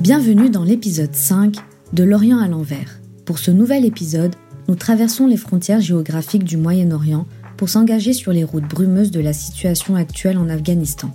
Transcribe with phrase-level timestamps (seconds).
[0.00, 1.56] Bienvenue dans l'épisode 5
[1.92, 3.00] de L'Orient à l'envers.
[3.26, 4.34] Pour ce nouvel épisode,
[4.66, 7.26] nous traversons les frontières géographiques du Moyen-Orient
[7.58, 11.10] pour s'engager sur les routes brumeuses de la situation actuelle en Afghanistan.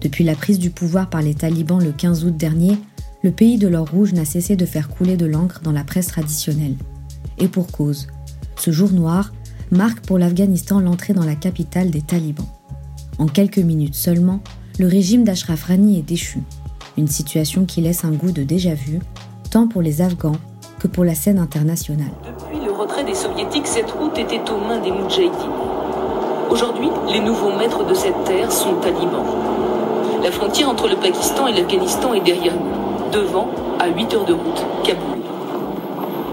[0.00, 2.76] Depuis la prise du pouvoir par les talibans le 15 août dernier,
[3.22, 6.08] le pays de l'or rouge n'a cessé de faire couler de l'encre dans la presse
[6.08, 6.74] traditionnelle.
[7.38, 8.08] Et pour cause,
[8.56, 9.32] ce jour noir
[9.70, 12.48] marque pour l'Afghanistan l'entrée dans la capitale des talibans.
[13.18, 14.42] En quelques minutes seulement,
[14.80, 16.40] le régime d'Ashraf Rani est déchu
[16.98, 18.98] une situation qui laisse un goût de déjà-vu,
[19.52, 20.36] tant pour les Afghans
[20.80, 22.10] que pour la scène internationale.
[22.26, 25.32] Depuis le retrait des soviétiques, cette route était aux mains des Moudjahidines.
[26.50, 29.24] Aujourd'hui, les nouveaux maîtres de cette terre sont talibans.
[30.24, 34.32] La frontière entre le Pakistan et l'Afghanistan est derrière nous, devant, à 8 heures de
[34.32, 35.18] route, Kaboul.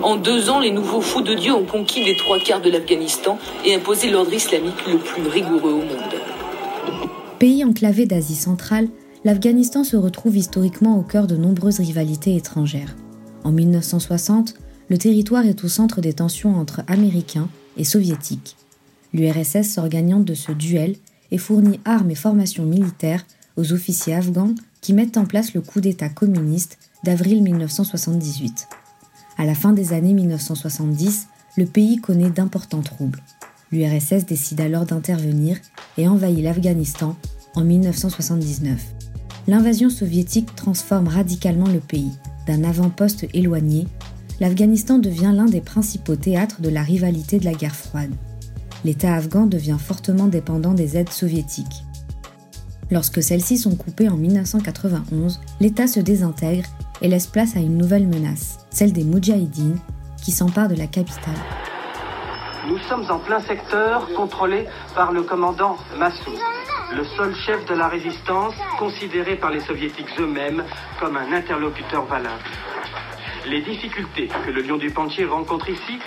[0.02, 3.38] En deux ans, les nouveaux fous de Dieu ont conquis les trois quarts de l'Afghanistan
[3.66, 6.16] et imposé l'ordre islamique le plus rigoureux au monde.
[7.38, 8.88] Pays enclavé d'Asie centrale,
[9.26, 12.96] l'Afghanistan se retrouve historiquement au cœur de nombreuses rivalités étrangères.
[13.44, 14.54] En 1960,
[14.88, 18.56] le territoire est au centre des tensions entre Américains et Soviétiques.
[19.14, 20.96] L'URSS s'organiante de ce duel
[21.32, 23.26] et fournit armes et formations militaires
[23.58, 28.68] aux officiers afghans qui mettent en place le coup d'État communiste d'avril 1978.
[29.40, 33.24] À la fin des années 1970, le pays connaît d'importants troubles.
[33.72, 35.58] L'URSS décide alors d'intervenir
[35.98, 37.16] et envahit l'Afghanistan
[37.56, 38.96] en 1979
[39.48, 42.12] l'invasion soviétique transforme radicalement le pays.
[42.48, 43.88] D'un avant-poste éloigné,
[44.40, 48.14] l'Afghanistan devient l'un des principaux théâtres de la rivalité de la guerre froide.
[48.84, 51.84] L'État afghan devient fortement dépendant des aides soviétiques.
[52.92, 56.68] Lorsque celles-ci sont coupées en 1991, l'État se désintègre
[57.02, 59.80] et laisse place à une nouvelle menace, celle des Moudjahidines,
[60.24, 61.34] qui s'emparent de la capitale.
[62.68, 64.66] Nous sommes en plein secteur contrôlé
[64.96, 66.34] par le commandant Massoud
[66.94, 70.64] le seul chef de la résistance considéré par les soviétiques eux-mêmes
[71.00, 72.44] comme un interlocuteur valable.
[73.50, 76.00] Les difficultés que le Lion du Pantier rencontre ici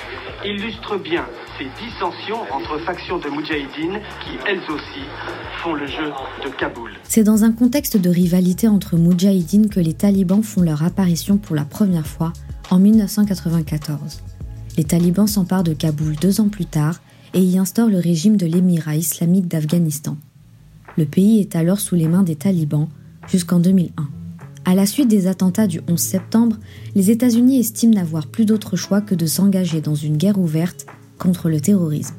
[0.45, 1.25] illustrent bien
[1.57, 5.05] ces dissensions entre factions de Moudjahidines qui, elles aussi,
[5.63, 6.13] font le jeu
[6.45, 6.91] de Kaboul.
[7.05, 11.55] C'est dans un contexte de rivalité entre Moudjahidines que les talibans font leur apparition pour
[11.55, 12.33] la première fois
[12.71, 14.21] en 1994.
[14.77, 16.97] Les talibans s'emparent de Kaboul deux ans plus tard
[17.35, 20.17] et y instaurent le régime de l'émirat islamique d'Afghanistan.
[20.99, 22.89] Le pays est alors sous les mains des talibans
[23.29, 24.09] jusqu'en 2001.
[24.65, 26.57] À la suite des attentats du 11 septembre,
[26.97, 31.51] les États-Unis estiment n'avoir plus d'autre choix que de s'engager dans une guerre ouverte contre
[31.51, 32.17] le terrorisme.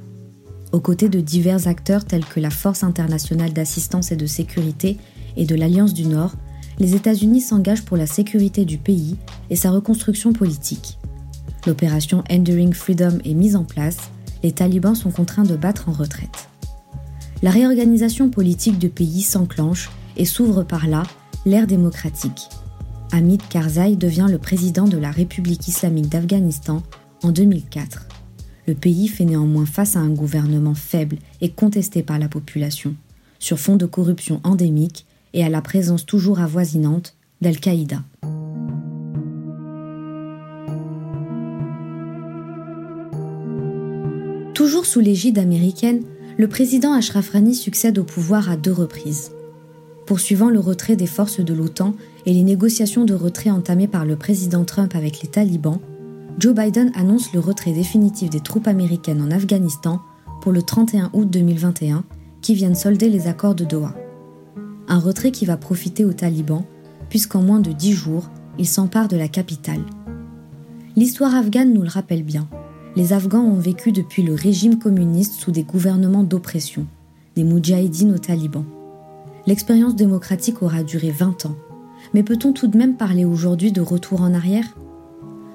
[0.72, 4.96] Aux côtés de divers acteurs tels que la Force internationale d'assistance et de sécurité
[5.36, 6.36] et de l'Alliance du Nord,
[6.80, 9.18] les États-Unis s'engagent pour la sécurité du pays
[9.50, 11.00] et sa reconstruction politique.
[11.68, 13.98] L'opération Enduring Freedom est mise en place,
[14.42, 16.50] les talibans sont contraints de battre en retraite
[17.42, 21.04] la réorganisation politique du pays s'enclenche et s'ouvre par là
[21.46, 22.50] l'ère démocratique.
[23.12, 26.84] Hamid Karzai devient le président de la République islamique d'Afghanistan
[27.24, 28.08] en 2004.
[28.68, 32.96] Le pays fait néanmoins face à un gouvernement faible et contesté par la population,
[33.40, 38.04] sur fond de corruption endémique et à la présence toujours avoisinante d'Al-Qaïda.
[44.54, 46.04] Toujours sous l'égide américaine,
[46.40, 49.34] le président Ashraf Rani succède au pouvoir à deux reprises.
[50.06, 51.94] Poursuivant le retrait des forces de l'OTAN
[52.26, 55.82] et les négociations de retrait entamées par le président Trump avec les talibans,
[56.40, 60.00] Joe Biden annonce le retrait définitif des troupes américaines en Afghanistan
[60.42, 62.06] pour le 31 août 2021,
[62.42, 63.94] qui viennent solder les accords de Doha.
[64.88, 66.64] Un retrait qui va profiter aux talibans,
[67.10, 69.84] puisqu'en moins de dix jours, ils s'emparent de la capitale.
[70.96, 72.48] L'histoire afghane nous le rappelle bien
[72.96, 76.86] les Afghans ont vécu depuis le régime communiste sous des gouvernements d'oppression,
[77.36, 78.66] des moudjahidines aux talibans.
[79.46, 81.56] L'expérience démocratique aura duré 20 ans,
[82.14, 84.76] mais peut-on tout de même parler aujourd'hui de retour en arrière?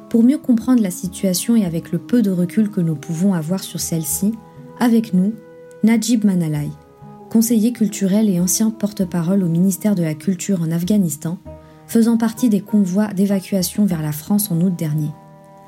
[0.09, 3.63] Pour mieux comprendre la situation et avec le peu de recul que nous pouvons avoir
[3.63, 4.33] sur celle-ci,
[4.79, 5.33] avec nous,
[5.83, 6.71] Najib Manalai,
[7.31, 11.39] conseiller culturel et ancien porte-parole au ministère de la Culture en Afghanistan,
[11.87, 15.11] faisant partie des convois d'évacuation vers la France en août dernier.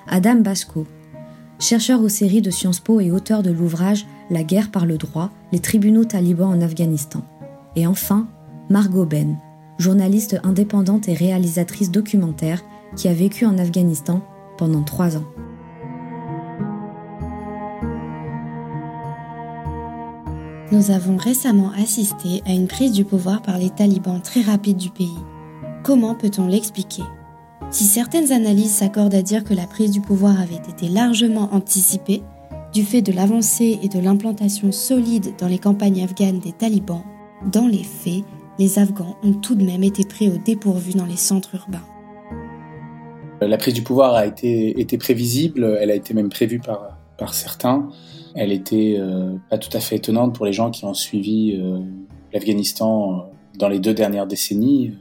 [0.06, 0.86] Adam Basko,
[1.58, 5.30] chercheur aux séries de Sciences Po et auteur de l'ouvrage La guerre par le droit,
[5.52, 7.22] les tribunaux talibans en Afghanistan.
[7.76, 8.26] Et enfin,
[8.68, 9.36] Margot Ben,
[9.78, 12.62] journaliste indépendante et réalisatrice documentaire
[12.96, 14.22] qui a vécu en Afghanistan
[14.58, 15.24] pendant trois ans.
[20.72, 24.90] Nous avons récemment assisté à une prise du pouvoir par les talibans très rapide du
[24.90, 25.18] pays.
[25.84, 27.04] Comment peut-on l'expliquer?
[27.70, 32.22] Si certaines analyses s'accordent à dire que la prise du pouvoir avait été largement anticipée,
[32.72, 37.04] du fait de l'avancée et de l'implantation solide dans les campagnes afghanes des talibans,
[37.50, 38.24] dans les faits,
[38.58, 41.84] les Afghans ont tout de même été pris au dépourvu dans les centres urbains.
[43.40, 47.88] La prise du pouvoir a été, prévisible, elle a été même prévue par, certains.
[48.34, 51.78] Elle était euh, pas tout à fait étonnante pour les gens qui ont suivi euh,
[52.32, 53.22] l'Afghanistan euh,
[53.58, 54.92] dans les deux dernières décennies,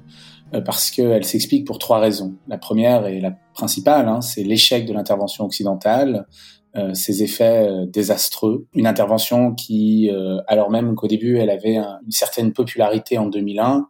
[0.61, 2.35] parce qu'elle s'explique pour trois raisons.
[2.47, 6.27] La première et la principale, hein, c'est l'échec de l'intervention occidentale,
[6.75, 8.67] euh, ses effets euh, désastreux.
[8.73, 10.09] Une intervention qui,
[10.47, 13.87] alors même qu'au début elle avait une certaine popularité en 2001,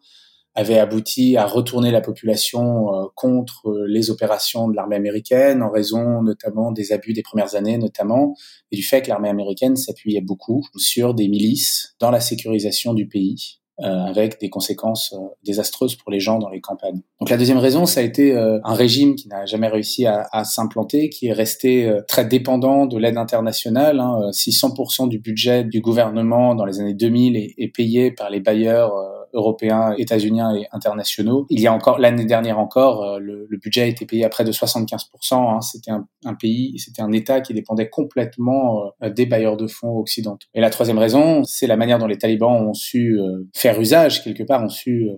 [0.56, 6.24] avait abouti à retourner la population euh, contre les opérations de l'armée américaine en raison
[6.24, 8.36] notamment des abus des premières années notamment
[8.72, 13.08] et du fait que l'armée américaine s'appuyait beaucoup sur des milices dans la sécurisation du
[13.08, 17.02] pays euh, avec des conséquences euh, désastreuses pour les gens dans les campagnes.
[17.20, 20.44] Donc la deuxième raison, ça a été un régime qui n'a jamais réussi à, à
[20.44, 24.00] s'implanter, qui est resté très dépendant de l'aide internationale.
[24.00, 24.32] Hein.
[24.32, 28.40] Si 100% du budget du gouvernement dans les années 2000 est, est payé par les
[28.40, 28.94] bailleurs
[29.36, 31.46] européens, états-uniens et internationaux.
[31.50, 34.30] Il y a encore l'année dernière encore, euh, le, le, budget a été payé à
[34.30, 35.06] près de 75%.
[35.34, 35.62] Hein.
[35.62, 39.98] C'était un, un, pays, c'était un État qui dépendait complètement euh, des bailleurs de fonds
[39.98, 40.48] occidentaux.
[40.54, 44.24] Et la troisième raison, c'est la manière dont les talibans ont su euh, faire usage
[44.24, 45.10] quelque part, ont su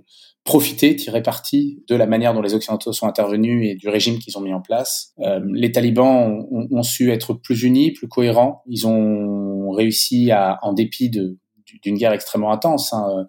[0.47, 4.37] profiter, tirer parti de la manière dont les Occidentaux sont intervenus et du régime qu'ils
[4.37, 5.13] ont mis en place.
[5.19, 8.63] Euh, les talibans ont, ont, su être plus unis, plus cohérents.
[8.65, 11.37] Ils ont réussi à, en dépit de
[11.81, 13.25] d'une guerre extrêmement intense, hein,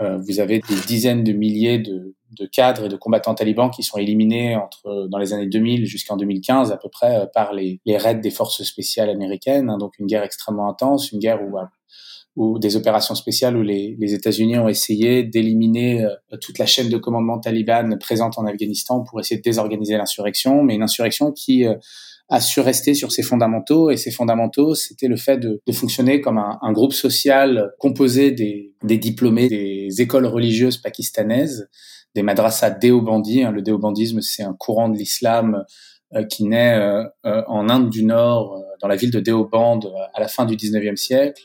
[0.00, 3.82] euh, vous avez des dizaines de milliers de, de, cadres et de combattants talibans qui
[3.82, 7.80] sont éliminés entre dans les années 2000 jusqu'en 2015 à peu près euh, par les,
[7.84, 9.70] les, raids des forces spéciales américaines.
[9.70, 11.64] Hein, donc une guerre extrêmement intense, une guerre où, euh,
[12.36, 16.06] où des opérations spéciales où les, les États-Unis ont essayé d'éliminer
[16.40, 20.76] toute la chaîne de commandement talibane présente en Afghanistan pour essayer de désorganiser l'insurrection, mais
[20.76, 21.78] une insurrection qui a
[22.40, 26.38] su rester sur ses fondamentaux et ses fondamentaux c'était le fait de, de fonctionner comme
[26.38, 31.68] un, un, groupe social composé des, des, diplômés des écoles religieuses pakistanaises
[32.14, 33.50] des madrasas déobandis hein.
[33.50, 35.64] le déobandisme c'est un courant de l'islam
[36.14, 39.80] euh, qui naît euh, euh, en Inde du Nord dans la ville de Deoband
[40.14, 41.42] à la fin du 19e siècle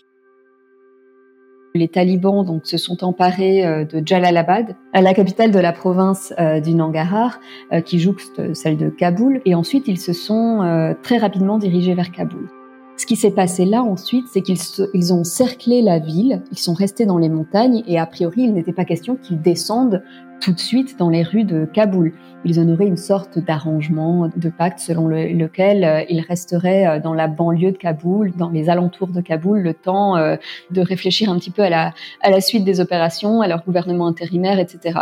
[1.73, 6.59] les talibans donc se sont emparés euh, de Jalalabad, la capitale de la province euh,
[6.59, 7.39] du Nangarhar,
[7.71, 12.11] euh, qui jouxte celle de Kaboul, et ensuite ils se sont très rapidement dirigés vers
[12.11, 12.47] Kaboul.
[12.95, 14.59] Ce qui s'est passé là ensuite, c'est qu'ils
[14.93, 18.53] ils ont cerclé la ville, ils sont restés dans les montagnes et a priori il
[18.53, 20.03] n'était pas question qu'ils descendent
[20.39, 22.13] tout de suite dans les rues de Kaboul.
[22.45, 27.13] Ils en auraient une sorte d'arrangement, de pacte selon lequel euh, ils resteraient euh, dans
[27.13, 30.35] la banlieue de Kaboul, dans les alentours de Kaboul, le temps euh,
[30.69, 34.07] de réfléchir un petit peu à la, à la suite des opérations, à leur gouvernement
[34.07, 34.99] intérimaire, etc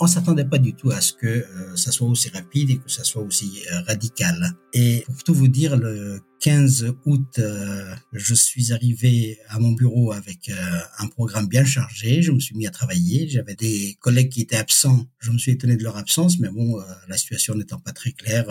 [0.00, 2.90] on s'attendait pas du tout à ce que euh, ça soit aussi rapide et que
[2.90, 4.52] ça soit aussi euh, radical.
[4.72, 10.12] Et pour tout vous dire, le 15 août, euh, je suis arrivé à mon bureau
[10.12, 10.50] avec
[10.98, 12.22] un programme bien chargé.
[12.22, 13.28] Je me suis mis à travailler.
[13.28, 15.06] J'avais des collègues qui étaient absents.
[15.18, 18.46] Je me suis étonné de leur absence, mais bon, la situation n'étant pas très claire,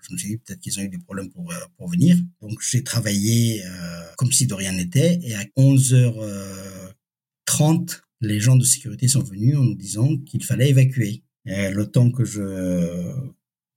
[0.00, 2.16] je me suis dit peut-être qu'ils ont eu des problèmes pour, pour venir.
[2.40, 3.62] Donc j'ai travaillé
[4.16, 5.18] comme si de rien n'était.
[5.22, 11.22] Et à 11h30, les gens de sécurité sont venus en nous disant qu'il fallait évacuer.
[11.44, 13.14] Le temps que je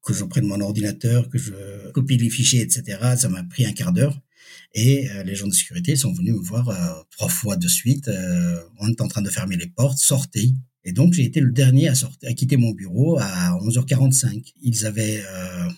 [0.03, 3.71] que je prenne mon ordinateur, que je copie les fichiers, etc., ça m'a pris un
[3.71, 4.19] quart d'heure.
[4.73, 8.07] Et euh, les gens de sécurité sont venus me voir euh, trois fois de suite.
[8.07, 10.53] Euh, on est en train de fermer les portes, sortez.
[10.83, 14.53] Et donc j'ai été le dernier à, sortir, à quitter mon bureau à 11h45.
[14.61, 15.21] Ils avaient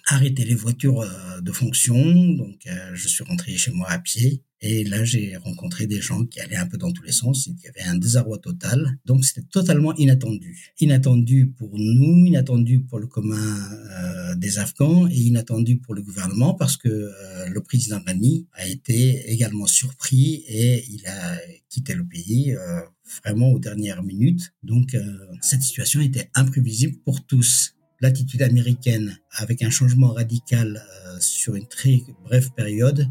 [0.07, 1.05] arrêté les voitures
[1.41, 1.95] de fonction,
[2.33, 4.43] donc je suis rentré chez moi à pied.
[4.65, 7.47] Et là, j'ai rencontré des gens qui allaient un peu dans tous les sens.
[7.47, 8.97] Il y avait un désarroi total.
[9.05, 10.71] Donc, c'était totalement inattendu.
[10.79, 13.57] Inattendu pour nous, inattendu pour le commun
[13.91, 18.65] euh, des Afghans et inattendu pour le gouvernement parce que euh, le président Ghani a
[18.65, 21.35] été également surpris et il a
[21.67, 22.79] quitté le pays euh,
[23.23, 24.53] vraiment aux dernières minutes.
[24.63, 25.01] Donc, euh,
[25.41, 31.67] cette situation était imprévisible pour tous l'attitude américaine avec un changement radical euh, sur une
[31.67, 33.09] très brève période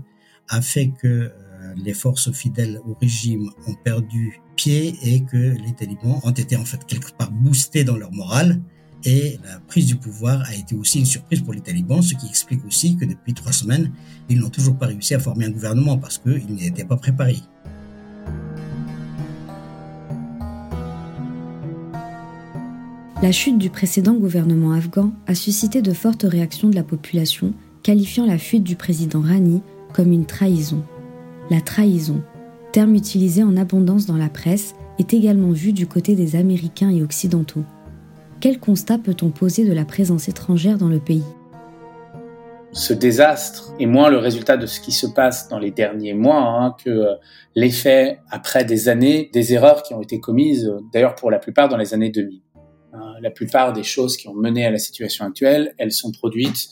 [0.49, 1.31] a fait que euh,
[1.77, 6.65] les forces fidèles au régime ont perdu pied et que les talibans ont été en
[6.65, 8.61] fait quelque part boostés dans leur morale.
[9.05, 12.27] Et la prise du pouvoir a été aussi une surprise pour les talibans, ce qui
[12.27, 13.91] explique aussi que depuis trois semaines,
[14.29, 17.41] ils n'ont toujours pas réussi à former un gouvernement parce qu'ils n'étaient pas préparés.
[23.23, 28.27] La chute du précédent gouvernement afghan a suscité de fortes réactions de la population, qualifiant
[28.27, 29.63] la fuite du président Rani
[29.93, 30.83] comme une trahison
[31.51, 32.23] la trahison,
[32.73, 37.03] terme utilisé en abondance dans la presse, est également vu du côté des Américains et
[37.03, 37.65] Occidentaux.
[38.41, 41.25] Quel constat peut-on poser de la présence étrangère dans le pays?
[42.73, 46.43] Ce désastre est moins le résultat de ce qui se passe dans les derniers mois
[46.43, 47.15] hein, que euh,
[47.55, 51.69] l'effet, après des années, des erreurs qui ont été commises, euh, d'ailleurs pour la plupart
[51.69, 52.41] dans les années 2000.
[53.21, 56.69] La plupart des choses qui ont mené à la situation actuelle, elles sont produites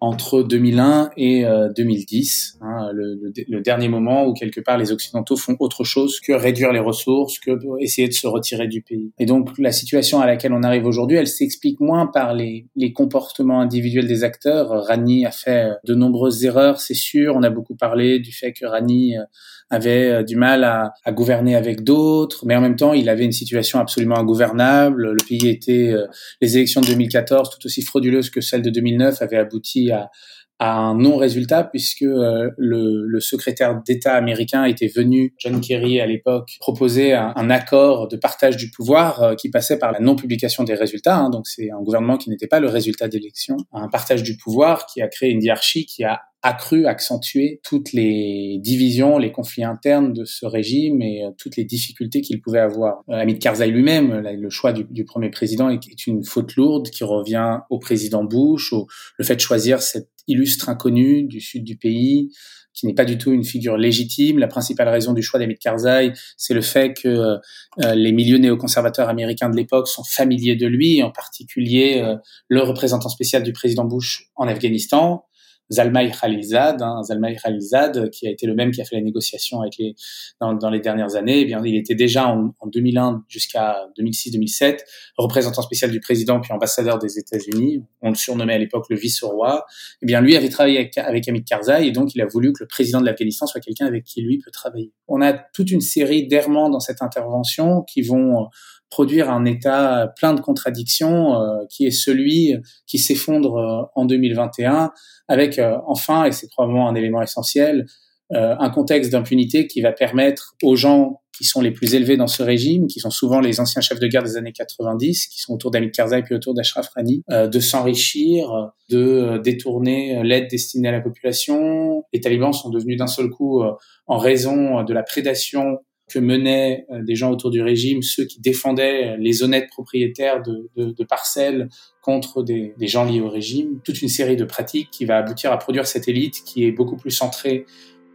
[0.00, 1.44] entre 2001 et
[1.74, 6.32] 2010, euh, hein, le, dernier moment où quelque part les Occidentaux font autre chose que
[6.32, 9.12] réduire les ressources, que essayer de se retirer du pays.
[9.18, 12.92] Et donc la situation à laquelle on arrive aujourd'hui, elle s'explique moins par les, les,
[12.92, 14.68] comportements individuels des acteurs.
[14.84, 17.34] Rani a fait de nombreuses erreurs, c'est sûr.
[17.34, 19.22] On a beaucoup parlé du fait que Rani euh,
[19.70, 23.32] avait euh, du mal à, gouverner avec d'autres, mais en même temps, il avait une
[23.32, 25.12] situation absolument ingouvernable.
[25.12, 25.94] Le pays était,
[26.40, 30.10] les élections de 2014, tout aussi frauduleuses que celles de 2009, avaient abouti à,
[30.58, 36.06] à un non-résultat puisque euh, le, le, secrétaire d'État américain était venu, John Kerry à
[36.06, 40.74] l'époque, proposer un, accord de partage du pouvoir euh, qui passait par la non-publication des
[40.74, 41.16] résultats.
[41.16, 44.86] Hein, donc c'est un gouvernement qui n'était pas le résultat d'élections, un partage du pouvoir
[44.86, 50.12] qui a créé une hiérarchie qui a accru, accentué toutes les divisions, les conflits internes
[50.12, 53.02] de ce régime et euh, toutes les difficultés qu'il pouvait avoir.
[53.08, 57.58] Euh, Hamid Karzai lui-même, le choix du, premier président est, une faute lourde qui revient
[57.70, 58.86] au président Bush, au,
[59.18, 62.30] le fait de choisir cette illustre inconnu du sud du pays,
[62.74, 64.38] qui n'est pas du tout une figure légitime.
[64.38, 69.08] La principale raison du choix d'Hamid Karzai, c'est le fait que euh, les milieux néoconservateurs
[69.08, 72.04] américains de l'époque sont familiers de lui, en particulier
[72.48, 75.24] le représentant spécial du président Bush en Afghanistan,
[75.70, 79.60] Zalmay Khalilzad, hein, Zalmay Khalilzad, qui a été le même qui a fait la négociation
[79.60, 79.94] avec les
[80.40, 81.40] dans, dans les dernières années.
[81.40, 84.78] Eh bien, il était déjà en, en 2001 jusqu'à 2006-2007
[85.16, 87.82] représentant spécial du président puis ambassadeur des États-Unis.
[88.02, 89.64] On le surnommait à l'époque le vice-roi.
[90.02, 92.62] Eh bien, lui avait travaillé avec, avec Hamid Karzai et donc il a voulu que
[92.62, 94.92] le président de l'Afghanistan soit quelqu'un avec qui lui peut travailler.
[95.08, 98.48] On a toute une série d'errements dans cette intervention qui vont
[98.96, 102.54] produire un État plein de contradictions euh, qui est celui
[102.86, 104.90] qui s'effondre euh, en 2021
[105.28, 107.84] avec euh, enfin, et c'est probablement un élément essentiel,
[108.30, 112.42] un contexte d'impunité qui va permettre aux gens qui sont les plus élevés dans ce
[112.42, 115.70] régime, qui sont souvent les anciens chefs de guerre des années 90, qui sont autour
[115.70, 122.02] d'Amit Karzai puis autour d'Ashraf Rani, de s'enrichir, de détourner l'aide destinée à la population.
[122.12, 123.62] Les talibans sont devenus d'un seul coup,
[124.08, 128.40] en raison de la prédation que menaient euh, des gens autour du régime, ceux qui
[128.40, 131.68] défendaient les honnêtes propriétaires de, parcelles
[132.00, 135.58] contre des, gens liés au régime, toute une série de pratiques qui va aboutir à
[135.58, 137.66] produire cette élite qui est beaucoup plus centrée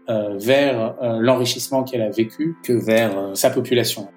[0.10, 4.10] euh, vers euh, l'enrichissement qu'elle a vécu que vers euh, sa population.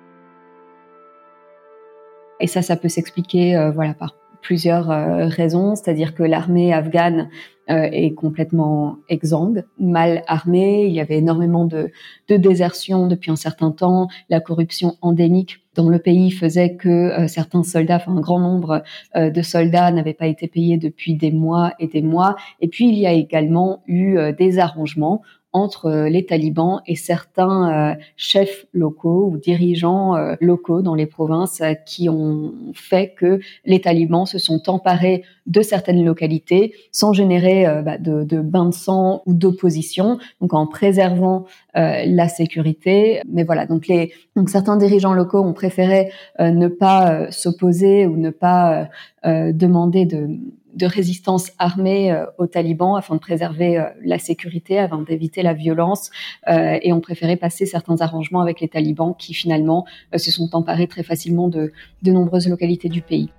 [2.41, 4.89] Et ça, ça peut s'expliquer voilà, par plusieurs
[5.31, 7.29] raisons, c'est-à-dire que l'armée afghane
[7.71, 10.85] euh, est complètement exsangue, mal armé.
[10.85, 11.91] Il y avait énormément de,
[12.29, 14.09] de désertion depuis un certain temps.
[14.29, 18.83] La corruption endémique dans le pays faisait que euh, certains soldats, enfin un grand nombre
[19.17, 22.37] euh, de soldats n'avaient pas été payés depuis des mois et des mois.
[22.61, 25.23] Et puis il y a également eu des arrangements
[25.55, 31.07] entre euh, les talibans et certains euh, chefs locaux ou dirigeants euh, locaux dans les
[31.07, 37.67] provinces qui ont fait que les talibans se sont emparés de certaines localités sans générer
[37.85, 41.45] bah, de, de bains de sang ou d'opposition, donc en préservant
[41.75, 43.21] la sécurité.
[43.31, 48.31] Mais voilà, donc les donc certains dirigeants locaux ont préféré ne pas s'opposer ou ne
[48.31, 48.89] pas
[49.23, 50.29] demander de
[50.75, 55.55] de résistance armée euh, aux talibans afin de préserver euh, la sécurité, afin d'éviter la
[55.55, 56.11] violence,
[56.49, 60.87] euh, et ont préféré passer certains arrangements avec les talibans qui finalement se sont emparés
[60.87, 63.31] très facilement de, de nombreuses localités du pays.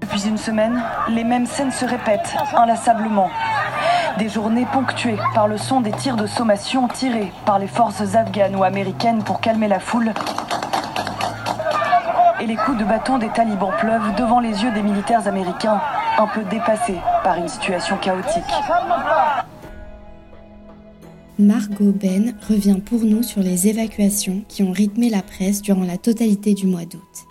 [0.00, 3.28] Depuis une semaine, les mêmes scènes se répètent inlassablement.
[4.18, 8.56] Des journées ponctuées par le son des tirs de sommation tirés par les forces afghanes
[8.56, 10.14] ou américaines pour calmer la foule.
[12.40, 15.82] Et les coups de bâton des talibans pleuvent devant les yeux des militaires américains,
[16.16, 18.42] un peu dépassés par une situation chaotique.
[21.38, 25.98] Margot Ben revient pour nous sur les évacuations qui ont rythmé la presse durant la
[25.98, 27.25] totalité du mois d'août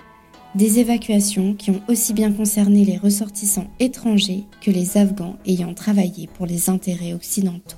[0.56, 6.28] des évacuations qui ont aussi bien concerné les ressortissants étrangers que les Afghans ayant travaillé
[6.34, 7.78] pour les intérêts occidentaux.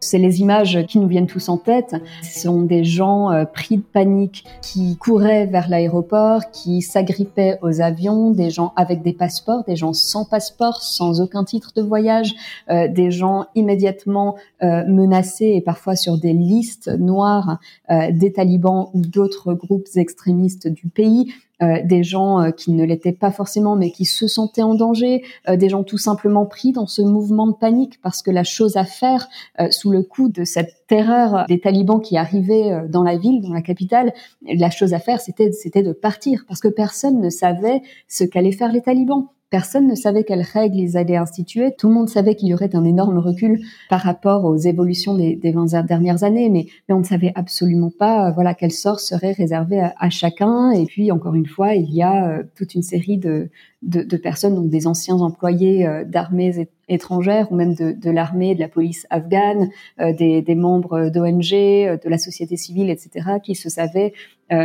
[0.00, 1.96] C'est les images qui nous viennent tous en tête.
[2.22, 7.80] Ce sont des gens euh, pris de panique qui couraient vers l'aéroport, qui s'agrippaient aux
[7.80, 12.34] avions, des gens avec des passeports, des gens sans passeport, sans aucun titre de voyage,
[12.70, 19.00] euh, des gens immédiatement euh, menacés et parfois sur des listes noires des talibans ou
[19.00, 21.32] d'autres groupes extrémistes du pays.
[21.62, 25.24] Euh, des gens euh, qui ne l'étaient pas forcément mais qui se sentaient en danger,
[25.48, 28.76] euh, des gens tout simplement pris dans ce mouvement de panique parce que la chose
[28.76, 29.26] à faire
[29.70, 33.62] sous le coup de cette terreur des talibans qui arrivaient dans la ville, dans la
[33.62, 38.24] capitale, la chose à faire c'était c'était de partir parce que personne ne savait ce
[38.24, 39.28] qu'allaient faire les talibans.
[39.48, 41.72] Personne ne savait quelles règles ils allaient instituer.
[41.78, 45.36] Tout le monde savait qu'il y aurait un énorme recul par rapport aux évolutions des,
[45.36, 49.32] des 20 dernières années, mais, on ne savait absolument pas, euh, voilà, quel sort serait
[49.32, 50.72] réservé à, chacun.
[50.72, 53.50] Et puis, encore une fois, il y a euh, toute une série de,
[53.82, 58.56] de, de personnes, donc des anciens employés euh, d'armées étrangères ou même de, de l'armée,
[58.56, 63.68] de la police afghane, des, des, membres d'ONG, de la société civile, etc., qui se
[63.68, 64.12] savaient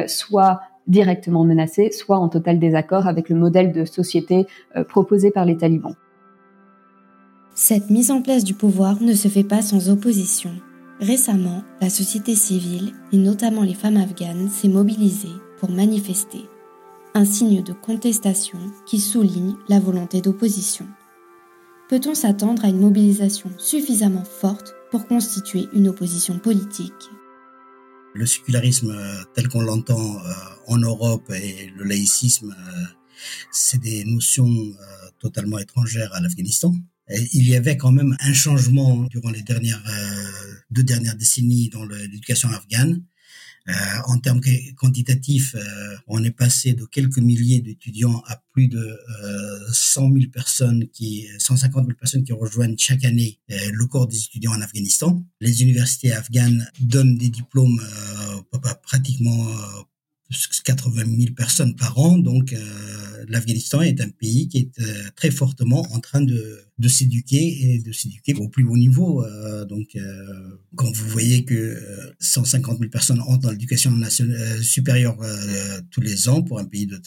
[0.06, 0.60] soit
[0.92, 4.46] directement menacés, soit en total désaccord avec le modèle de société
[4.76, 5.96] euh, proposé par les talibans.
[7.56, 10.52] Cette mise en place du pouvoir ne se fait pas sans opposition.
[11.00, 16.46] Récemment, la société civile, et notamment les femmes afghanes, s'est mobilisée pour manifester,
[17.14, 20.86] un signe de contestation qui souligne la volonté d'opposition.
[21.90, 27.10] Peut-on s'attendre à une mobilisation suffisamment forte pour constituer une opposition politique?
[28.14, 30.34] Le sécularisme euh, tel qu'on l'entend euh,
[30.68, 32.86] en Europe et le laïcisme, euh,
[33.52, 34.74] c'est des notions
[35.20, 36.74] totalement étrangères à l'Afghanistan.
[37.34, 39.84] Il y avait quand même un changement durant les dernières
[40.72, 43.04] deux dernières décennies dans l'éducation afghane.
[43.68, 43.74] Euh,
[44.08, 44.42] en termes
[44.76, 48.80] quantitatifs, euh, on est passé de quelques milliers d'étudiants à plus de
[49.24, 54.08] euh, 100 000 personnes qui, 150 000 personnes qui rejoignent chaque année euh, le corps
[54.08, 55.24] des étudiants en Afghanistan.
[55.42, 57.82] Les universités afghanes donnent des diplômes
[58.84, 59.48] pratiquement
[60.64, 62.18] 80 000 personnes par an.
[62.18, 63.01] Donc, euh,
[63.32, 67.92] l'Afghanistan est un pays qui est euh, très fortement en train de, s'éduquer et de
[67.92, 69.24] s'éduquer au plus haut niveau.
[69.24, 69.98] Euh, donc,
[70.76, 71.78] quand vous voyez que
[72.20, 75.18] 150 000 personnes entrent dans l'éducation nationale supérieure
[75.92, 77.00] tous les ans pour un pays de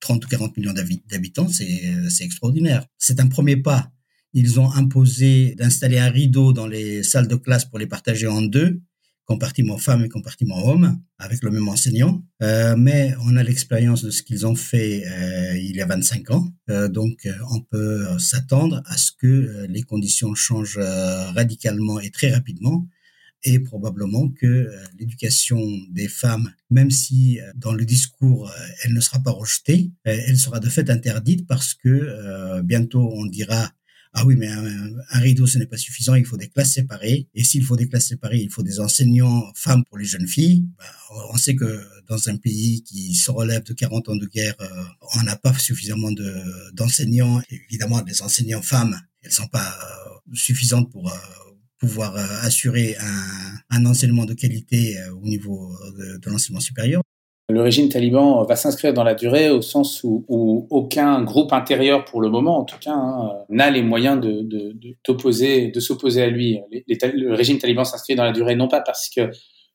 [0.00, 0.74] 30 ou 40 millions
[1.08, 2.86] d'habitants, c'est extraordinaire.
[2.98, 3.90] C'est un premier pas.
[4.34, 8.42] Ils ont imposé d'installer un rideau dans les salles de classe pour les partager en
[8.42, 8.80] deux
[9.24, 12.24] compartiment femmes et compartiment hommes, avec le même enseignant.
[12.42, 16.30] Euh, mais on a l'expérience de ce qu'ils ont fait euh, il y a 25
[16.30, 16.52] ans.
[16.70, 22.86] Euh, donc, on peut s'attendre à ce que les conditions changent radicalement et très rapidement.
[23.44, 28.52] Et probablement que l'éducation des femmes, même si dans le discours
[28.84, 33.72] elle ne sera pas rejetée, elle sera de fait interdite parce que bientôt on dira
[34.14, 37.28] ah oui, mais un, rideau, ce n'est pas suffisant, il faut des classes séparées.
[37.34, 40.66] Et s'il faut des classes séparées, il faut des enseignants femmes pour les jeunes filles.
[40.76, 40.84] Bah,
[41.32, 44.84] on sait que dans un pays qui se relève de 40 ans de guerre, euh,
[45.16, 46.30] on n'a pas suffisamment de,
[46.74, 47.40] d'enseignants.
[47.50, 51.16] Évidemment, les enseignants femmes, elles sont pas euh, suffisantes pour euh,
[51.78, 52.96] pouvoir assurer
[53.70, 57.02] un, enseignement de qualité au niveau de l'enseignement supérieur
[57.52, 62.20] le régime taliban va s'inscrire dans la durée au sens où, aucun groupe intérieur, pour
[62.20, 66.60] le moment en tout cas, hein, n'a les moyens de, s'opposer à lui.
[66.88, 69.30] le régime taliban s'inscrit dans la durée non pas parce que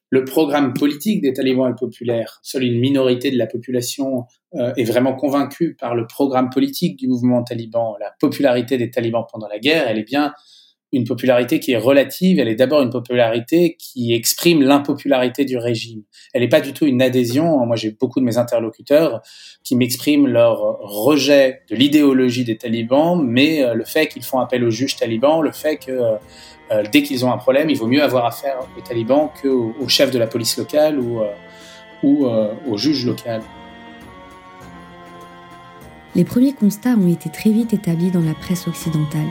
[0.09, 4.85] le programme politique des talibans est populaire, seule une minorité de la population euh, est
[4.85, 7.97] vraiment convaincue par le programme politique du mouvement taliban.
[7.99, 10.33] La popularité des talibans pendant la guerre, elle est bien
[10.93, 16.03] une popularité qui est relative, elle est d'abord une popularité qui exprime l'impopularité du régime.
[16.33, 17.65] Elle n'est pas du tout une adhésion.
[17.65, 19.21] Moi, j'ai beaucoup de mes interlocuteurs
[19.63, 24.63] qui m'expriment leur rejet de l'idéologie des talibans, mais euh, le fait qu'ils font appel
[24.63, 26.15] aux juges talibans, le fait que euh,
[26.71, 29.87] euh, dès qu'ils ont un problème, il vaut mieux avoir affaire aux talibans qu'au au
[29.89, 31.21] chef de la police locale ou,
[32.03, 33.41] ou au juge local.
[36.15, 39.27] Les premiers constats ont été très vite établis dans la presse occidentale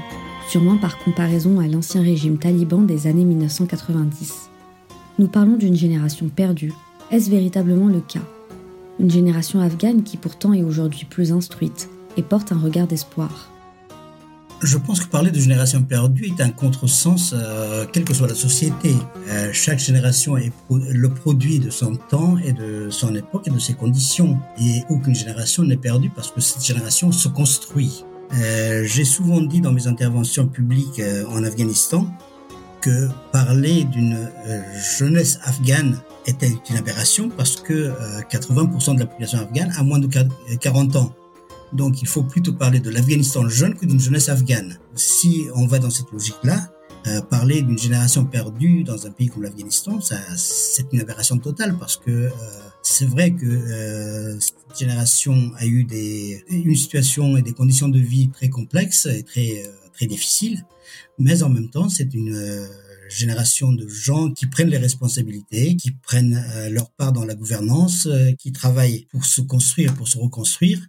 [0.49, 4.51] sûrement par comparaison à l'ancien régime taliban des années 1990.
[5.19, 6.73] Nous parlons d'une génération perdue.
[7.11, 8.23] Est-ce véritablement le cas?
[9.01, 13.51] Une génération afghane qui pourtant est aujourd'hui plus instruite et porte un regard d'espoir.
[14.63, 18.35] Je pense que parler de génération perdue est un contresens, euh, quelle que soit la
[18.35, 18.95] société.
[19.29, 23.59] Euh, chaque génération est le produit de son temps et de son époque et de
[23.59, 24.39] ses conditions.
[24.59, 28.05] Et aucune génération n'est perdue parce que cette génération se construit.
[28.33, 32.07] Euh, j'ai souvent dit dans mes interventions publiques euh, en Afghanistan
[32.81, 34.15] que parler d'une
[34.47, 34.63] euh,
[34.99, 37.93] jeunesse afghane était une aberration parce que
[38.31, 40.09] 80% de la population afghane a moins de
[40.61, 41.15] 40 ans.
[41.73, 44.79] Donc il faut plutôt parler de l'Afghanistan jeune que d'une jeunesse afghane.
[44.95, 46.71] Si on va dans cette logique-là,
[47.31, 50.01] parler d'une génération perdue dans un pays comme l'Afghanistan,
[50.37, 52.29] c'est une aberration totale parce que
[52.89, 57.99] c'est vrai que euh, cette génération a eu des, une situation et des conditions de
[57.99, 60.65] vie très complexes et très, euh, très difficiles,
[61.19, 62.65] mais en même temps, c'est une euh,
[63.09, 68.09] génération de gens qui prennent les responsabilités, qui prennent euh, leur part dans la gouvernance,
[68.39, 70.81] qui travaillent pour se construire, pour se reconstruire.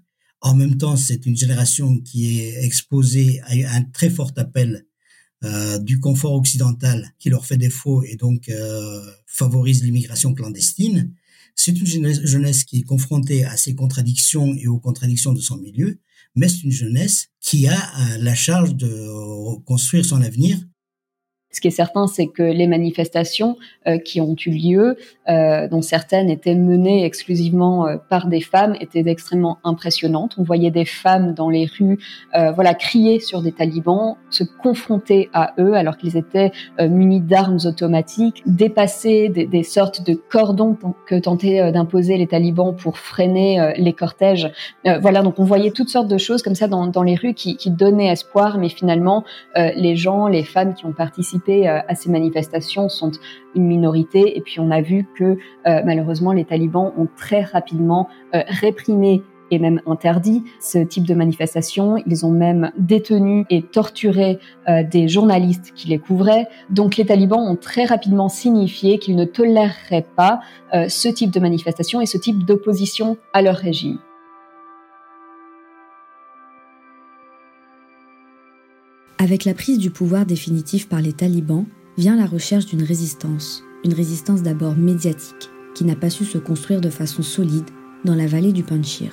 [0.41, 4.85] En même temps, c'est une génération qui est exposée à un très fort appel
[5.43, 11.13] euh, du confort occidental qui leur fait défaut et donc euh, favorise l'immigration clandestine
[11.57, 11.85] C'est une
[12.25, 15.99] jeunesse qui est confrontée à ses contradictions et aux contradictions de son milieu,
[16.35, 20.59] mais c'est une jeunesse qui a la charge de construire son avenir
[21.57, 25.81] ce qui est certain, c'est que les manifestations euh, qui ont eu lieu, euh, dont
[25.81, 30.35] certaines étaient menées exclusivement euh, par des femmes, étaient extrêmement impressionnantes.
[30.37, 31.97] On voyait des femmes dans les rues,
[32.33, 38.43] voilà, crier sur des talibans, se confronter à eux alors qu'ils étaient munis d'armes automatiques,
[38.45, 44.51] dépasser des, des, sortes de cordons que tentaient d'imposer les talibans pour freiner les cortèges.
[45.01, 47.57] voilà, donc on voyait toutes sortes de choses comme ça dans, dans les rues qui,
[47.57, 49.23] qui donnaient espoir, mais finalement,
[49.55, 53.11] les gens, les femmes qui ont participé euh, à ces manifestations sont
[53.55, 54.37] une minorité.
[54.37, 59.23] Et puis on a vu que euh, malheureusement les talibans ont très rapidement euh, réprimé
[59.49, 61.95] et même interdit ce type de manifestation.
[62.05, 66.47] Ils ont même détenu et torturé des journalistes qui les couvraient.
[66.69, 70.41] Donc les talibans ont très rapidement signifié qu'ils ne toléreraient pas
[70.89, 73.99] ce type de manifestation et ce type d'opposition à leur régime.
[79.19, 81.65] Avec la prise du pouvoir définitif par les talibans
[81.97, 86.81] vient la recherche d'une résistance, une résistance d'abord médiatique, qui n'a pas su se construire
[86.81, 87.65] de façon solide
[88.05, 89.11] dans la vallée du Panchir.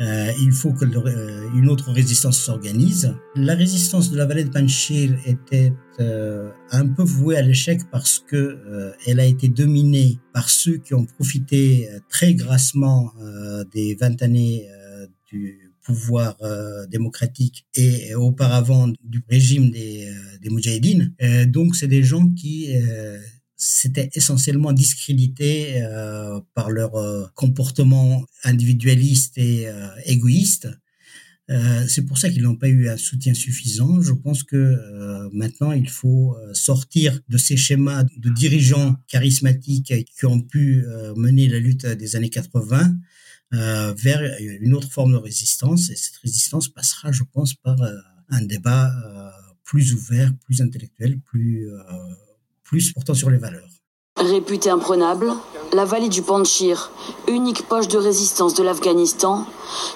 [0.00, 3.14] Euh, il faut que euh, une autre résistance s'organise.
[3.36, 8.18] La résistance de la vallée de Panchir était euh, un peu vouée à l'échec parce
[8.18, 13.12] que elle a été dominée par ceux qui ont profité très grassement
[13.70, 14.66] des 20 années
[15.30, 21.12] du pouvoir euh, démocratique et auparavant du régime des, euh, des Moudjahidines.
[21.22, 22.72] Euh, donc, c'est des gens qui
[23.56, 25.86] s'étaient essentiellement discrédités
[26.54, 26.92] par leur
[27.34, 29.68] comportement individualiste et
[30.04, 30.68] égoïste.
[31.86, 34.00] c'est pour ça qu'ils n'ont pas eu un soutien suffisant.
[34.00, 34.76] Je pense que
[35.32, 41.60] maintenant, il faut sortir de ces schémas de dirigeants charismatiques qui ont pu mener la
[41.60, 42.96] lutte des années 80
[43.54, 45.90] euh, vers une autre forme de résistance.
[45.90, 47.92] Et cette résistance passera, je pense, par euh,
[48.30, 49.30] un débat euh,
[49.64, 51.68] plus ouvert, plus intellectuel, plus,
[52.62, 53.68] plus portant sur les valeurs.
[54.16, 55.32] Réputée imprenable,
[55.72, 56.92] la vallée du Panchir,
[57.28, 59.46] unique poche de résistance de l'Afghanistan,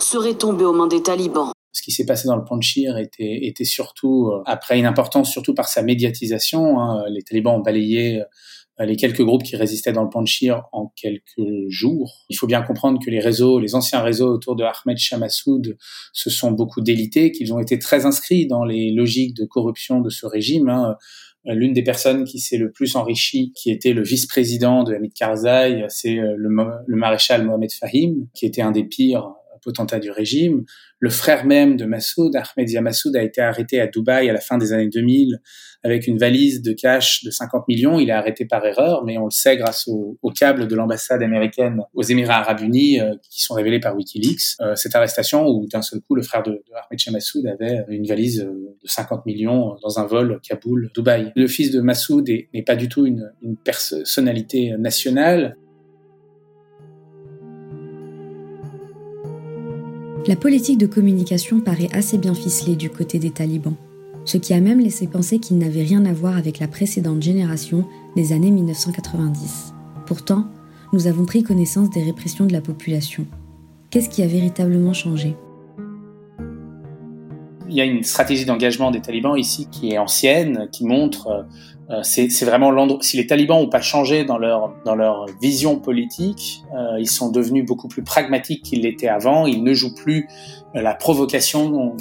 [0.00, 1.52] serait tombée aux mains des talibans.
[1.72, 5.68] Ce qui s'est passé dans le Panchir était, était surtout, après une importance surtout par
[5.68, 6.80] sa médiatisation.
[6.80, 8.24] Hein, les talibans ont balayé euh,
[8.84, 12.24] les quelques groupes qui résistaient dans le Panchir en quelques jours.
[12.28, 15.78] Il faut bien comprendre que les réseaux, les anciens réseaux autour de Ahmed Shah Massoud
[16.12, 20.10] se sont beaucoup délités, qu'ils ont été très inscrits dans les logiques de corruption de
[20.10, 20.68] ce régime.
[20.68, 20.96] Hein.
[21.46, 25.14] Euh, l'une des personnes qui s'est le plus enrichie, qui était le vice-président de Hamid
[25.14, 26.50] Karzai, c'est euh, le,
[26.86, 29.32] le maréchal Mohamed Fahim, qui était un des pires
[29.66, 30.64] potentat du régime.
[31.00, 34.56] Le frère même de Massoud, Ahmed Massoud, a été arrêté à Dubaï à la fin
[34.56, 35.40] des années 2000
[35.82, 37.98] avec une valise de cash de 50 millions.
[37.98, 41.80] Il est arrêté par erreur, mais on le sait grâce au, câble de l'ambassade américaine
[41.94, 44.56] aux Émirats Arabes Unis euh, qui sont révélés par WikiLeaks.
[44.60, 48.40] Euh, cette arrestation où d'un seul coup le frère de, Ahmed Massoud avait une valise
[48.40, 51.32] euh, de 50 millions dans un vol Kaboul-Dubaï.
[51.34, 55.56] Le fils de Massoud n'est pas du tout une personnalité nationale.
[60.28, 63.76] La politique de communication paraît assez bien ficelée du côté des talibans,
[64.24, 67.84] ce qui a même laissé penser qu'ils n'avaient rien à voir avec la précédente génération
[68.16, 69.72] des années 1990.
[70.04, 70.46] Pourtant,
[70.92, 73.24] nous avons pris connaissance des répressions de la population.
[73.90, 75.36] Qu'est-ce qui a véritablement changé?
[77.68, 81.46] Il y a une stratégie d'engagement des talibans ici qui est ancienne, qui montre
[81.90, 82.98] euh, euh, c'est vraiment l'endroit.
[83.02, 87.30] Si les talibans n'ont pas changé dans leur dans leur vision politique, euh, ils sont
[87.30, 89.46] devenus beaucoup plus pragmatiques qu'ils l'étaient avant.
[89.46, 90.28] Ils ne jouent plus
[90.74, 91.96] euh, la provocation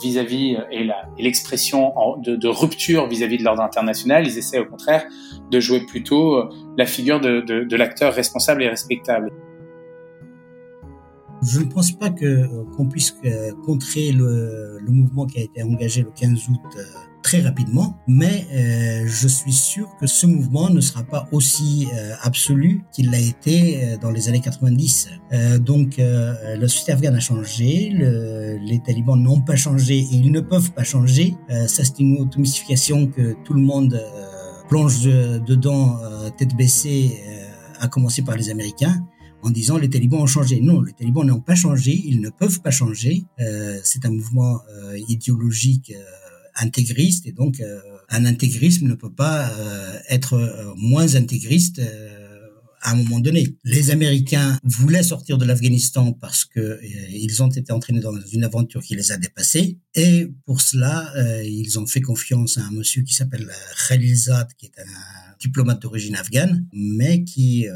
[0.00, 4.26] vis-à-vis et l'expression de, rupture vis-à-vis de l'ordre international.
[4.26, 5.04] Ils essaient au contraire
[5.50, 6.42] de jouer plutôt
[6.78, 9.30] la figure de, de, de l'acteur responsable et respectable.
[11.46, 13.14] Je ne pense pas qu'on puisse
[13.66, 16.78] contrer le, le, mouvement qui a été engagé le 15 août
[17.26, 22.14] très rapidement, mais euh, je suis sûr que ce mouvement ne sera pas aussi euh,
[22.22, 25.08] absolu qu'il l'a été euh, dans les années 90.
[25.58, 30.40] donc la société afghane a changé, le, les talibans n'ont pas changé et ils ne
[30.40, 31.34] peuvent pas changer.
[31.48, 34.00] ça c'est une automystification que tout le monde
[34.68, 35.98] plonge dedans
[36.38, 37.20] tête baissée,
[37.80, 39.02] à commencer par les Américains
[39.46, 40.60] en disant les talibans ont changé.
[40.60, 43.24] Non, les talibans n'ont pas changé, ils ne peuvent pas changer.
[43.40, 46.02] Euh, c'est un mouvement euh, idéologique euh,
[46.56, 51.80] intégriste et donc euh, un intégrisme ne peut pas euh, être euh, moins intégriste
[52.82, 53.56] à un moment donné.
[53.64, 56.78] Les Américains voulaient sortir de l'Afghanistan parce que
[57.10, 61.12] ils ont été entraînés dans une aventure qui les a dépassés et pour cela
[61.44, 63.50] ils ont fait confiance à un monsieur qui s'appelle
[63.88, 67.66] Khalilzad qui est un diplomate d'origine afghane mais qui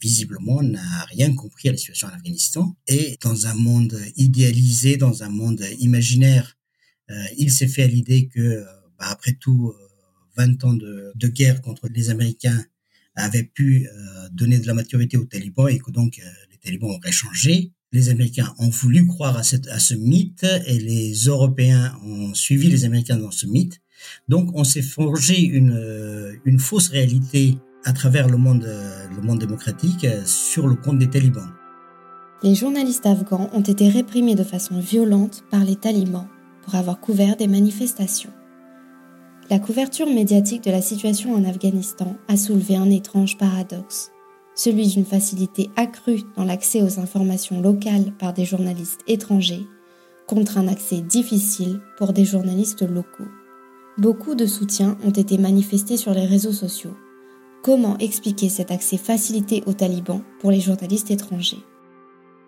[0.00, 2.76] visiblement, n'a rien compris à la situation en Afghanistan.
[2.86, 6.57] Et dans un monde idéalisé, dans un monde imaginaire, euh,
[7.36, 8.64] il s'est fait à l'idée que, euh,
[8.98, 9.74] bah, après tout,
[10.36, 12.64] 20 ans de, de, guerre contre les Américains
[13.16, 13.88] avaient pu
[14.30, 16.20] donner de la maturité aux talibans et que donc
[16.52, 17.72] les talibans auraient changé.
[17.90, 22.68] Les Américains ont voulu croire à, cette, à ce mythe et les Européens ont suivi
[22.68, 23.80] les Américains dans ce mythe.
[24.28, 30.06] Donc on s'est forgé une, une fausse réalité à travers le monde, le monde démocratique
[30.24, 31.50] sur le compte des talibans.
[32.44, 36.28] Les journalistes afghans ont été réprimés de façon violente par les talibans
[36.68, 38.30] pour avoir couvert des manifestations.
[39.48, 44.10] La couverture médiatique de la situation en Afghanistan a soulevé un étrange paradoxe,
[44.54, 49.66] celui d'une facilité accrue dans l'accès aux informations locales par des journalistes étrangers
[50.26, 53.30] contre un accès difficile pour des journalistes locaux.
[53.96, 56.94] Beaucoup de soutiens ont été manifestés sur les réseaux sociaux,
[57.62, 61.64] Comment expliquer cet accès facilité aux talibans pour les journalistes étrangers?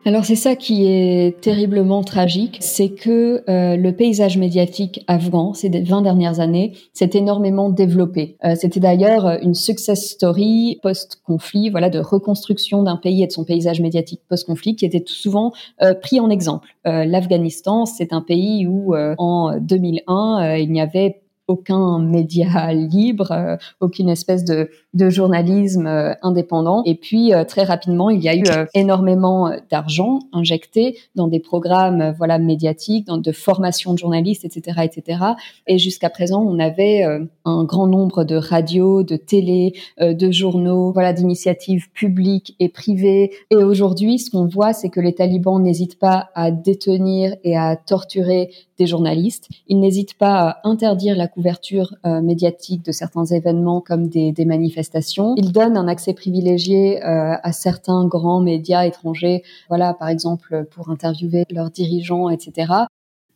[0.07, 5.69] Alors c'est ça qui est terriblement tragique, c'est que euh, le paysage médiatique afghan ces
[5.69, 8.37] 20 dernières années s'est énormément développé.
[8.45, 13.45] Euh, C'était d'ailleurs une success story post-conflit, voilà, de reconstruction d'un pays et de son
[13.45, 16.69] paysage médiatique post-conflit qui était souvent euh, pris en exemple.
[16.87, 23.57] Euh, L'Afghanistan, c'est un pays où en 2001 il n'y avait aucun média libre, euh,
[23.81, 26.83] aucune espèce de, de journalisme euh, indépendant.
[26.87, 32.15] Et puis euh, très rapidement, il y a eu énormément d'argent injecté dans des programmes
[32.17, 35.19] voilà médiatiques, dans de formation de journalistes, etc., etc.
[35.67, 37.03] Et jusqu'à présent, on avait
[37.45, 43.33] un grand nombre de radios, de télé, de journaux, voilà, d'initiatives publiques et privées.
[43.51, 47.77] Et aujourd'hui, ce qu'on voit, c'est que les talibans n'hésitent pas à détenir et à
[47.77, 49.49] torturer des journalistes.
[49.69, 55.35] Ils n'hésitent pas à interdire la couverture euh, médiatique de certains événements comme des, manifestations.
[55.37, 60.89] Ils donnent un accès privilégié euh, à certains grands médias étrangers, voilà, par exemple pour
[60.89, 62.73] interviewer leurs dirigeants, etc.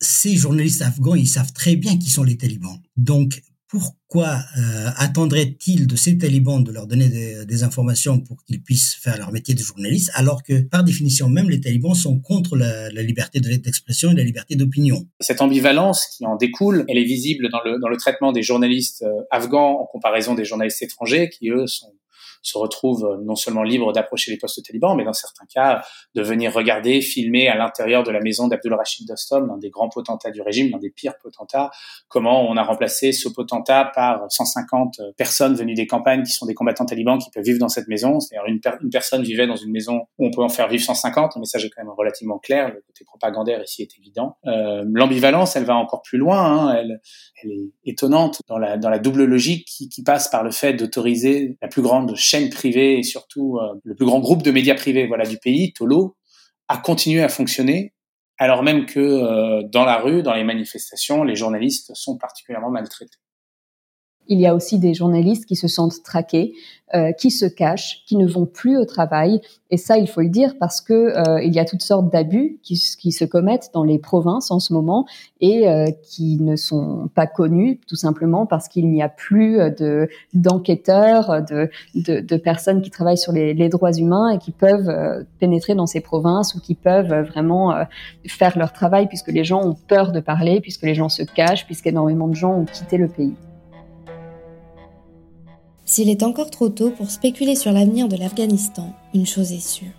[0.01, 2.79] Ces journalistes afghans, ils savent très bien qui sont les talibans.
[2.97, 8.95] Donc, pourquoi euh, attendraient-ils de ces talibans de leur donner des, informations pour qu'ils puissent
[8.95, 12.91] faire leur métier de journaliste, alors que par définition même les talibans sont contre la,
[12.91, 15.07] la liberté d'expression et la liberté d'opinion?
[15.21, 19.03] Cette ambivalence qui en découle, elle est visible dans le, dans le traitement des journalistes
[19.03, 21.93] euh, afghans en comparaison des journalistes étrangers qui, eux, sont
[22.45, 25.83] se retrouvent euh, non seulement libres d'approcher les postes talibans, mais dans certains cas
[26.15, 29.89] de venir regarder, filmer à l'intérieur de la maison d'Abdul Rashid Dostum, l'un des grands
[29.89, 31.71] potentats du régime, l'un des pires potentats,
[32.09, 36.55] comment on a remplacé ce potentat par 150 personnes venues des campagnes qui sont des
[36.55, 38.21] combattants talibans qui peuvent vivre dans cette maison.
[38.21, 41.33] C'est-à-dire une, une, personne vivait dans une maison où on peut en faire vivre 150.
[41.37, 42.69] Le message est quand même relativement clair.
[42.69, 44.37] Le côté propagandaire ici est évident.
[44.47, 46.41] Euh, L'ambivalence, elle va encore plus loin.
[46.41, 46.77] Hein.
[46.77, 47.01] Elle,
[47.43, 50.75] elle est étonnante dans la, dans la double logique qui, qui passe par le fait
[50.75, 54.75] d'autoriser la plus grande chaîne privée et surtout euh, le plus grand groupe de médias
[54.75, 56.17] privés voilà, du pays, Tolo,
[56.69, 57.95] a continué à fonctionner
[58.39, 63.19] alors même que euh, dans la rue, dans les manifestations, les journalistes sont particulièrement maltraités.
[64.29, 66.55] Il y a aussi des journalistes qui se sentent traqués,
[66.95, 69.41] euh, qui se cachent, qui ne vont plus au travail.
[69.71, 72.59] Et ça, il faut le dire parce que euh, il y a toutes sortes d'abus
[72.63, 75.07] qui, se commettent dans les provinces en ce moment
[75.41, 80.09] et euh, qui ne sont pas connus, tout simplement parce qu'il n'y a plus de
[80.33, 84.89] d'enquêteurs, de, de, de, personnes qui travaillent sur les, les droits humains et qui peuvent
[84.89, 87.85] euh, pénétrer dans ces provinces ou qui peuvent vraiment euh,
[88.27, 91.67] faire leur travail puisque les gens ont peur de parler, puisque les gens se cachent,
[91.67, 93.35] puisqu'énormément de gens ont quitté le pays.
[95.87, 99.93] S'il est encore trop tôt pour spéculer sur l'avenir de l'Afghanistan, une chose est sûre.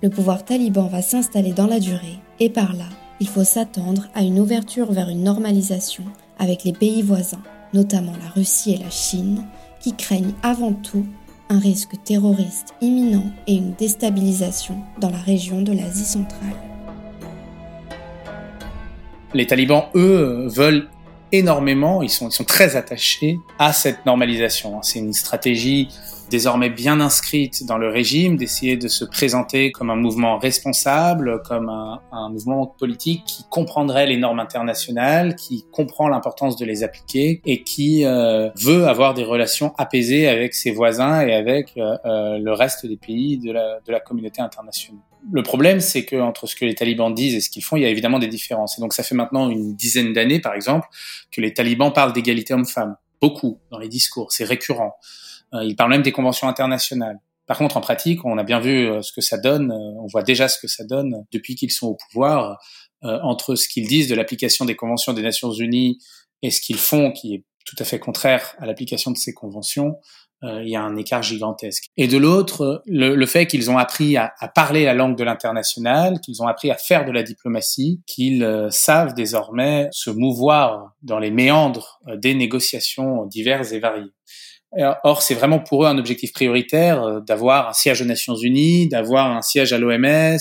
[0.00, 2.84] Le pouvoir taliban va s'installer dans la durée et par là,
[3.18, 6.04] il faut s'attendre à une ouverture vers une normalisation
[6.38, 7.42] avec les pays voisins,
[7.74, 9.44] notamment la Russie et la Chine,
[9.80, 11.06] qui craignent avant tout
[11.48, 16.56] un risque terroriste imminent et une déstabilisation dans la région de l'Asie centrale.
[19.34, 20.88] Les talibans, eux, veulent
[21.32, 24.82] énormément, ils sont, ils sont très attachés à cette normalisation.
[24.82, 25.88] C'est une stratégie
[26.30, 31.68] désormais bien inscrite dans le régime d'essayer de se présenter comme un mouvement responsable, comme
[31.68, 37.40] un, un, mouvement politique qui comprendrait les normes internationales, qui comprend l'importance de les appliquer
[37.44, 42.38] et qui euh, veut avoir des relations apaisées avec ses voisins et avec euh, euh,
[42.38, 45.02] le reste des pays de la, de la communauté internationale.
[45.32, 47.82] Le problème, c'est que entre ce que les talibans disent et ce qu'ils font, il
[47.82, 48.78] y a évidemment des différences.
[48.78, 50.88] Et donc, ça fait maintenant une dizaine d'années, par exemple,
[51.30, 52.96] que les talibans parlent d'égalité homme-femme.
[53.20, 54.96] Beaucoup dans les discours, c'est récurrent.
[55.54, 57.18] Euh, ils parlent même des conventions internationales.
[57.46, 59.70] Par contre, en pratique, on a bien vu euh, ce que ça donne.
[59.70, 62.58] Euh, on voit déjà ce que ça donne depuis qu'ils sont au pouvoir,
[63.02, 65.98] entre ce qu'ils disent de l'application des conventions des Nations Unies
[66.42, 69.98] et ce qu'ils font, qui est tout à fait contraire à l'application de ces conventions.
[70.44, 71.86] Euh, il y a un écart gigantesque.
[71.96, 76.42] Et de l'autre, le, fait qu'ils ont appris à, parler la langue de l'international, qu'ils
[76.42, 81.30] ont appris à faire de la diplomatie, qu'ils euh, savent désormais se mouvoir dans les
[81.30, 84.12] méandres euh, des négociations diverses et variées.
[85.04, 89.34] Or, c'est vraiment pour eux un objectif prioritaire d'avoir un siège aux Nations Unies, d'avoir
[89.34, 90.36] un siège à l'OMS,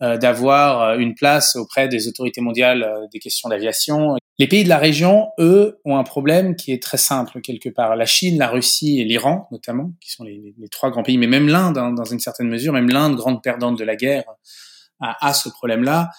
[0.00, 4.16] d'avoir une place auprès des autorités mondiales des questions d'aviation.
[4.38, 7.94] Les pays de la région, eux, ont un problème qui est très simple quelque part.
[7.94, 11.48] La Chine, la Russie et l'Iran, notamment, qui sont les, trois grands pays, mais même
[11.48, 14.24] l'Inde, hein, dans une certaine mesure, même l'Inde, grande perdante de la guerre,
[15.00, 16.10] a, ce problème-là.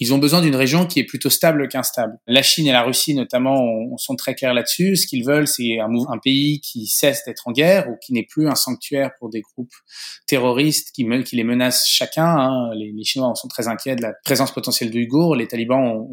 [0.00, 2.18] Ils ont besoin d'une région qui est plutôt stable qu'instable.
[2.26, 4.96] La Chine et la Russie, notamment, sont très clairs là-dessus.
[4.96, 8.48] Ce qu'ils veulent, c'est un, pays qui cesse d'être en guerre ou qui n'est plus
[8.48, 9.72] un sanctuaire pour des groupes
[10.26, 12.26] terroristes qui, les menacent chacun.
[12.26, 12.70] Hein.
[12.74, 15.36] Les, Chinois sont très inquiets de la présence potentielle d'Ouïghours.
[15.36, 16.06] Les talibans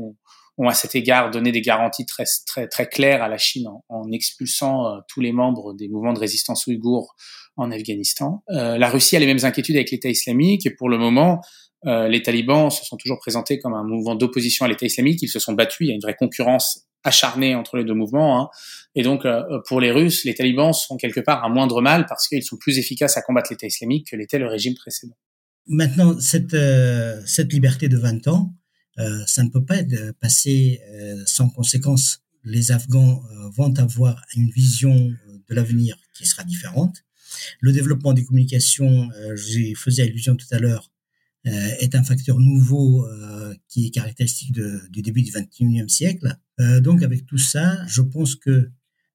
[0.58, 4.12] ont à cet égard donné des garanties très très très claires à la Chine en,
[4.12, 7.16] expulsant euh, tous les membres des mouvements de résistance ouïghours
[7.58, 8.44] en Afghanistan.
[8.50, 11.42] Euh, la Russie a les mêmes inquiétudes avec l'État islamique et pour le moment,
[11.88, 15.22] euh, les talibans se sont toujours présentés comme un mouvement d'opposition à l'État islamique.
[15.22, 15.88] Ils se sont battus.
[15.88, 18.42] Il y a une vraie concurrence acharnée entre les deux mouvements.
[18.42, 18.50] Hein.
[18.96, 22.28] Et donc, euh, pour les Russes, les talibans sont quelque part un moindre mal parce
[22.28, 25.16] qu'ils sont plus efficaces à combattre l'État islamique que l'était le régime précédent.
[25.68, 26.56] Maintenant, cette,
[27.26, 28.54] cette liberté de 20 ans,
[29.00, 32.24] euh, ça ne peut pas être passé euh, sans conséquence.
[32.44, 37.04] Les Afghans euh, vont avoir une vision de l'avenir qui sera différente.
[37.60, 40.92] Le développement des communications, j'y faisais allusion tout à l'heure,
[41.80, 43.08] est un facteur nouveau
[43.68, 46.36] qui est caractéristique du début du 21e siècle.
[46.82, 48.70] donc avec tout ça, je pense que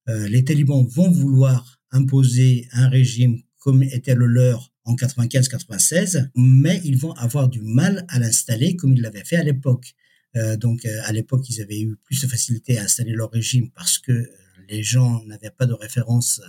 [0.06, 6.96] les talibans vont vouloir imposer un régime comme était le leur en 95-96, mais ils
[6.96, 9.94] vont avoir du mal à l'installer comme ils l'avaient fait à l'époque.
[10.36, 13.70] Euh, donc euh, à l'époque, ils avaient eu plus de facilité à installer leur régime
[13.70, 14.26] parce que euh,
[14.68, 16.40] les gens n'avaient pas de référence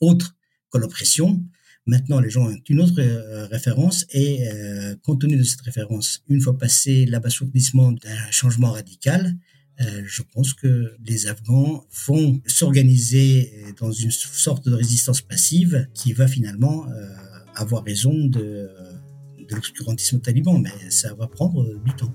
[0.00, 0.36] autre
[0.70, 1.44] que l'oppression.
[1.86, 3.02] Maintenant, les gens ont une autre
[3.50, 4.48] référence et
[5.02, 9.36] compte tenu de cette référence, une fois passé l'abasourdissement d'un changement radical,
[9.78, 16.26] je pense que les Afghans vont s'organiser dans une sorte de résistance passive qui va
[16.26, 16.86] finalement
[17.54, 18.70] avoir raison de,
[19.46, 22.14] de l'obscurantisme taliban, mais ça va prendre du temps.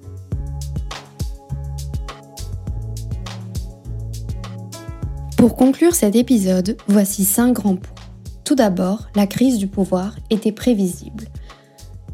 [5.38, 7.99] Pour conclure cet épisode, voici cinq grands points.
[8.50, 11.26] Tout d'abord, la crise du pouvoir était prévisible.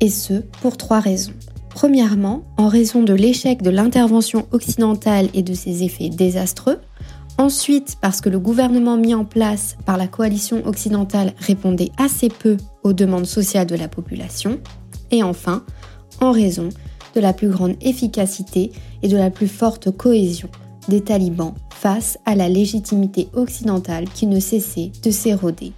[0.01, 1.31] Et ce, pour trois raisons.
[1.69, 6.81] Premièrement, en raison de l'échec de l'intervention occidentale et de ses effets désastreux.
[7.37, 12.57] Ensuite, parce que le gouvernement mis en place par la coalition occidentale répondait assez peu
[12.83, 14.59] aux demandes sociales de la population.
[15.11, 15.63] Et enfin,
[16.19, 16.67] en raison
[17.15, 20.49] de la plus grande efficacité et de la plus forte cohésion
[20.89, 25.71] des talibans face à la légitimité occidentale qui ne cessait de s'éroder.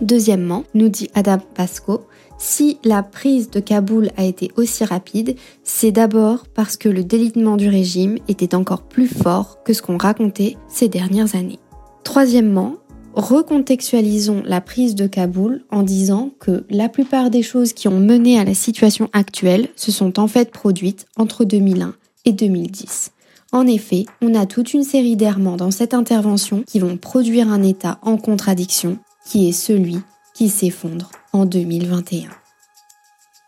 [0.00, 2.02] Deuxièmement, nous dit Adam Pasco,
[2.38, 7.56] si la prise de Kaboul a été aussi rapide, c'est d'abord parce que le délitement
[7.58, 11.58] du régime était encore plus fort que ce qu'on racontait ces dernières années.
[12.02, 12.76] Troisièmement,
[13.14, 18.38] recontextualisons la prise de Kaboul en disant que la plupart des choses qui ont mené
[18.38, 23.12] à la situation actuelle se sont en fait produites entre 2001 et 2010.
[23.52, 27.62] En effet, on a toute une série d'errements dans cette intervention qui vont produire un
[27.62, 28.98] État en contradiction,
[29.30, 29.98] qui est celui
[30.34, 32.30] qui s'effondre en 2021.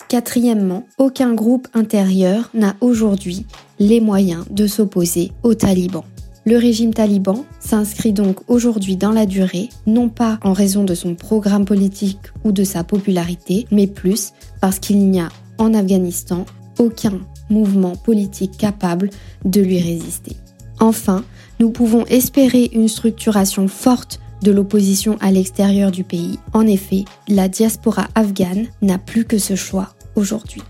[0.09, 3.47] Quatrièmement, aucun groupe intérieur n'a aujourd'hui
[3.81, 6.05] les moyens de s'opposer aux talibans.
[6.45, 11.17] Le régime taliban s'inscrit donc aujourd'hui dans la durée, non pas en raison de son
[11.17, 16.45] programme politique ou de sa popularité, mais plus parce qu'il n'y a en Afghanistan
[16.79, 19.11] aucun mouvement politique capable
[19.45, 20.37] de lui résister.
[20.79, 21.25] Enfin,
[21.59, 26.39] nous pouvons espérer une structuration forte de l'opposition à l'extérieur du pays.
[26.53, 30.63] En effet, la diaspora afghane n'a plus que ce choix aujourd'hui.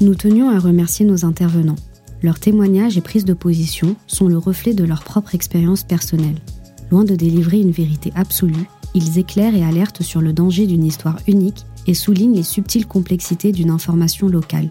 [0.00, 1.76] Nous tenions à remercier nos intervenants.
[2.22, 6.38] Leurs témoignages et prises de position sont le reflet de leur propre expérience personnelle.
[6.90, 11.18] Loin de délivrer une vérité absolue, ils éclairent et alertent sur le danger d'une histoire
[11.26, 14.68] unique et souligne les subtiles complexités d'une information locale.